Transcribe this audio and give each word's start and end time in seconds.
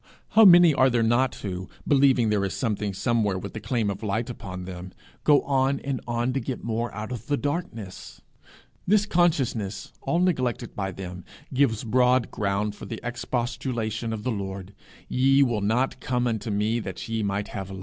How 0.29 0.45
many 0.45 0.73
are 0.73 0.89
there 0.89 1.03
not 1.03 1.35
who, 1.35 1.69
believing 1.87 2.29
there 2.29 2.43
is 2.43 2.55
something 2.55 2.91
somewhere 2.91 3.37
with 3.37 3.53
the 3.53 3.59
claim 3.59 3.91
of 3.91 4.01
light 4.01 4.31
upon 4.31 4.65
them, 4.65 4.93
go 5.23 5.43
on 5.43 5.79
and 5.81 6.01
on 6.07 6.33
to 6.33 6.39
get 6.39 6.63
more 6.63 6.91
out 6.91 7.11
of 7.11 7.27
the 7.27 7.37
darkness! 7.37 8.19
This 8.87 9.05
consciousness, 9.05 9.93
all 10.01 10.17
neglected 10.17 10.75
by 10.75 10.91
them, 10.91 11.23
gives 11.53 11.83
broad 11.83 12.31
ground 12.31 12.73
for 12.73 12.87
the 12.87 12.99
expostulation 13.03 14.11
of 14.11 14.23
the 14.23 14.31
Lord 14.31 14.73
'Ye 15.07 15.43
will 15.43 15.61
not 15.61 15.99
come 15.99 16.25
unto 16.25 16.49
me 16.49 16.79
that 16.79 17.07
ye 17.07 17.21
might 17.21 17.49
have 17.49 17.69
life!' 17.69 17.79